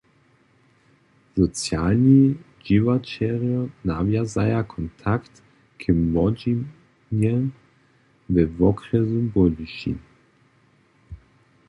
[1.35, 2.21] Socialni
[2.65, 5.33] dźěłaćerjo nawjazaja kontakt
[5.79, 5.81] k
[6.11, 7.35] młodźinje
[8.33, 9.97] we wokrjesu Budyšin.